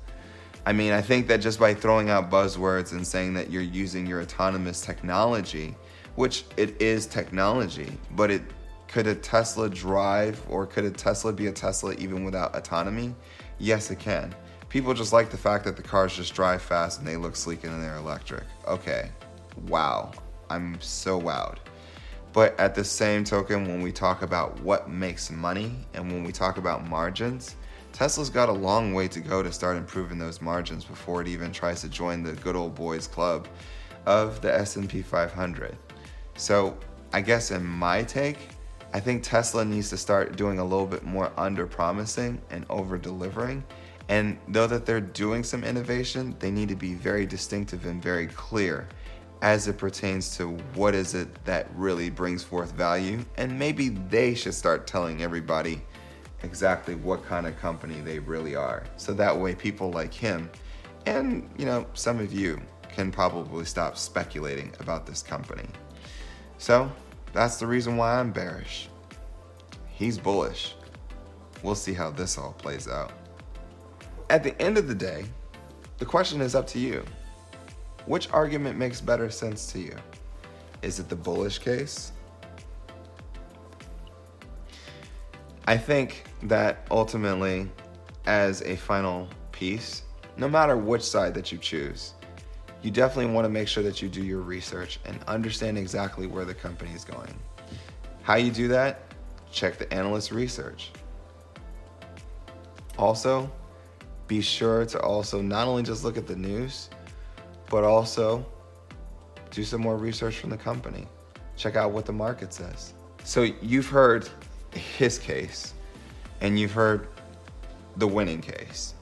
I 0.67 0.73
mean, 0.73 0.93
I 0.93 1.01
think 1.01 1.29
that 1.29 1.41
just 1.41 1.59
by 1.59 1.75
throwing 1.75 2.11
out 2.11 2.31
buzzwords 2.31 2.93
and 2.93 3.07
saying 3.07 3.35
that 3.35 3.51
you're 3.51 3.63
using 3.63 4.07
your 4.07 4.21
autonomous 4.21 4.81
technology, 4.81 5.75
which 6.17 6.45
it 6.57 6.81
is 6.81 7.07
technology, 7.07 7.93
but 8.13 8.31
it 8.31 8.43
could 8.89 9.07
a 9.07 9.15
Tesla 9.15 9.69
drive 9.69 10.43
or 10.49 10.67
could 10.67 10.85
a 10.85 10.91
Tesla 10.91 11.33
be 11.33 11.47
a 11.47 11.53
Tesla 11.53 11.95
even 11.95 12.25
without 12.25 12.55
autonomy? 12.57 13.15
Yes, 13.59 13.91
it 13.91 13.99
can. 13.99 14.35
People 14.69 14.95
just 14.95 15.13
like 15.13 15.31
the 15.31 15.37
fact 15.37 15.65
that 15.65 15.77
the 15.77 15.83
cars 15.83 16.17
just 16.17 16.35
drive 16.35 16.63
fast 16.63 16.99
and 16.99 17.07
they 17.07 17.17
look 17.17 17.37
sleek 17.37 17.65
and 17.65 17.83
they're 17.83 17.97
electric. 17.97 18.45
Okay, 18.67 19.11
wow. 19.69 20.13
I'm 20.49 20.81
so 20.81 21.21
wowed. 21.21 21.59
But 22.33 22.59
at 22.59 22.75
the 22.75 22.85
same 22.85 23.25
token, 23.25 23.67
when 23.67 23.81
we 23.83 23.93
talk 23.93 24.23
about 24.23 24.61
what 24.61 24.89
makes 24.89 25.31
money 25.31 25.87
and 25.95 26.11
when 26.11 26.25
we 26.25 26.33
talk 26.33 26.59
about 26.59 26.87
margins, 26.89 27.57
Tesla's 27.93 28.31
got 28.31 28.49
a 28.49 28.53
long 28.53 28.95
way 28.95 29.09
to 29.09 29.21
go 29.21 29.43
to 29.43 29.51
start 29.53 29.77
improving 29.77 30.19
those 30.19 30.41
margins 30.41 30.85
before 30.85 31.21
it 31.21 31.29
even 31.29 31.51
tries 31.51 31.81
to 31.81 31.89
join 31.89 32.23
the 32.23 32.33
good 32.35 32.55
old 32.55 32.75
boys 32.75 33.07
club 33.07 33.49
of 34.07 34.41
the 34.41 34.55
S&P 34.55 35.03
500. 35.03 35.77
So, 36.37 36.77
I 37.13 37.21
guess 37.21 37.51
in 37.51 37.65
my 37.65 38.03
take, 38.03 38.39
I 38.93 39.01
think 39.01 39.23
Tesla 39.23 39.65
needs 39.65 39.91
to 39.91 39.97
start 39.97 40.37
doing 40.37 40.59
a 40.59 40.65
little 40.65 40.87
bit 40.87 41.05
more 41.05 41.33
under 41.37 41.67
promising 41.67 42.41
and 42.51 42.65
over 42.71 42.99
delivering. 42.99 43.65
And 44.09 44.39
though 44.49 44.67
that 44.67 44.87
they're 44.87 45.01
doing 45.01 45.45
some 45.45 45.63
innovation, 45.63 46.35
they 46.39 46.51
need 46.51 46.69
to 46.71 46.77
be 46.77 46.95
very 46.95 47.27
distinctive 47.27 47.87
and 47.87 48.03
very 48.03 48.27
clear 48.27 48.89
as 49.43 49.69
it 49.69 49.79
pertains 49.79 50.37
to 50.37 50.51
what 50.75 50.95
is 50.95 51.15
it 51.15 51.29
that 51.45 51.69
really 51.75 52.11
brings 52.11 52.43
forth 52.43 52.73
value. 52.73 53.25
And 53.37 53.59
maybe 53.59 53.89
they 53.89 54.35
should 54.35 54.55
start 54.55 54.87
telling 54.87 55.23
everybody 55.23 55.83
exactly 56.43 56.95
what 56.95 57.25
kind 57.25 57.47
of 57.47 57.57
company 57.59 58.01
they 58.01 58.19
really 58.19 58.57
are. 58.57 58.85
So 58.97 59.13
that 59.15 59.39
way 59.39 59.55
people 59.55 59.91
like 59.91 60.13
him 60.13 60.51
and, 61.07 61.49
you 61.57 61.67
know, 61.67 61.87
some 61.95 62.19
of 62.19 62.33
you 62.33 62.61
can 62.93 63.11
probably 63.11 63.65
stop 63.65 63.97
speculating 63.97 64.73
about 64.81 65.07
this 65.07 65.23
company. 65.23 65.67
So, 66.61 66.93
that's 67.33 67.57
the 67.57 67.67
reason 67.67 67.97
why 67.97 68.21
I'm 68.21 68.33
bearish. 68.33 68.91
He's 69.89 70.19
bullish. 70.19 70.75
We'll 71.63 71.75
see 71.75 71.95
how 71.95 72.11
this 72.11 72.37
all 72.37 72.53
plays 72.53 72.87
out. 72.87 73.13
At 74.29 74.43
the 74.43 74.61
end 74.61 74.77
of 74.77 74.87
the 74.87 74.95
day, 74.95 75.25
the 75.97 76.05
question 76.05 76.43
is 76.43 76.55
up 76.55 76.67
to 76.69 76.79
you. 76.79 77.03
Which 78.05 78.31
argument 78.31 78.77
makes 78.77 79.01
better 79.01 79.31
sense 79.31 79.73
to 79.73 79.79
you? 79.79 79.97
Is 80.83 81.01
it 81.01 81.09
the 81.09 81.17
bullish 81.17 81.61
case? 81.61 82.13
I 85.67 85.79
think 85.79 86.25
that 86.43 86.87
ultimately, 86.91 87.71
as 88.27 88.61
a 88.63 88.77
final 88.77 89.29
piece, 89.51 90.03
no 90.37 90.47
matter 90.47 90.77
which 90.77 91.05
side 91.05 91.33
that 91.33 91.51
you 91.53 91.57
choose, 91.57 92.13
you 92.83 92.91
definitely 92.91 93.33
want 93.33 93.45
to 93.45 93.51
make 93.51 93.69
sure 93.69 93.83
that 93.83 94.01
you 94.01 94.09
do 94.09 94.23
your 94.23 94.41
research 94.41 95.01
and 95.05 95.19
understand 95.27 95.77
exactly 95.77 96.27
where 96.27 96.45
the 96.45 96.55
company 96.55 96.93
is 96.93 97.05
going. 97.05 97.35
How 98.23 98.37
you 98.37 98.51
do 98.51 98.69
that? 98.69 99.03
Check 99.53 99.79
the 99.79 99.93
analyst 99.93 100.31
research. 100.31 100.93
Also, 102.97 103.51
be 104.29 104.41
sure 104.41 104.87
to 104.87 105.01
also 105.01 105.43
not 105.43 105.67
only 105.67 105.83
just 105.83 106.05
look 106.05 106.17
at 106.17 106.27
the 106.27 106.37
news, 106.37 106.89
but 107.69 107.85
also 107.85 108.45
do 109.51 109.65
some 109.65 109.81
more 109.81 109.97
research 109.97 110.39
from 110.39 110.51
the 110.51 110.57
company. 110.57 111.07
Check 111.57 111.77
out 111.77 111.91
what 111.91 112.07
the 112.07 112.13
market 112.13 112.55
says. 112.55 112.95
So 113.25 113.43
you've 113.61 113.89
heard 113.89 114.29
his 114.73 115.19
case 115.19 115.75
and 116.41 116.59
you've 116.59 116.73
heard 116.73 117.09
the 117.97 118.07
winning 118.07 118.41
case. 118.41 118.95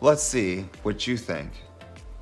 Let's 0.00 0.22
see 0.22 0.66
what 0.82 1.06
you 1.06 1.16
think. 1.16 1.52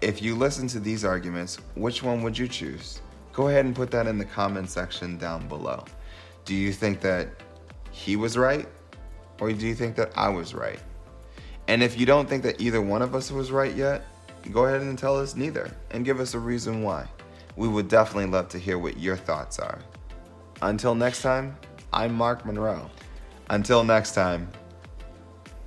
If 0.01 0.23
you 0.23 0.37
listen 0.37 0.69
to 0.69 0.79
these 0.79 1.05
arguments, 1.05 1.59
which 1.75 2.05
one 2.05 2.23
would 2.23 2.39
you 2.39 2.47
choose? 2.47 3.01
Go 3.33 3.49
ahead 3.49 3.65
and 3.65 3.75
put 3.75 3.91
that 3.91 4.07
in 4.07 4.17
the 4.17 4.25
comment 4.25 4.71
section 4.71 5.19
down 5.19 5.49
below. 5.49 5.85
Do 6.45 6.55
you 6.55 6.73
think 6.73 7.01
that 7.01 7.29
he 7.91 8.15
was 8.15 8.39
right? 8.39 8.69
Or 9.41 9.53
do 9.53 9.67
you 9.67 9.75
think 9.75 9.97
that 9.97 10.13
I 10.17 10.29
was 10.29 10.55
right? 10.55 10.79
And 11.67 11.83
if 11.83 11.99
you 11.99 12.07
don't 12.07 12.29
think 12.29 12.45
that 12.45 12.61
either 12.61 12.81
one 12.81 13.03
of 13.03 13.17
us 13.17 13.33
was 13.33 13.51
right 13.51 13.75
yet, 13.75 14.05
go 14.53 14.67
ahead 14.67 14.83
and 14.83 14.97
tell 14.97 15.19
us 15.19 15.35
neither 15.35 15.71
and 15.91 16.05
give 16.05 16.21
us 16.21 16.35
a 16.35 16.39
reason 16.39 16.85
why. 16.85 17.09
We 17.57 17.67
would 17.67 17.89
definitely 17.89 18.31
love 18.31 18.49
to 18.51 18.59
hear 18.59 18.79
what 18.79 19.01
your 19.01 19.17
thoughts 19.17 19.59
are. 19.59 19.81
Until 20.63 20.95
next 20.95 21.23
time, 21.23 21.57
I'm 21.93 22.15
Mark 22.15 22.47
Monroe. 22.47 22.89
Until 23.51 23.83
next 23.83 24.15
time, 24.15 24.49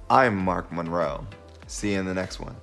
I'm 0.10 0.38
Mark 0.38 0.72
Monroe. 0.72 1.28
See 1.68 1.94
you 1.94 2.00
in 2.00 2.06
the 2.06 2.14
next 2.14 2.40
one. 2.40 2.56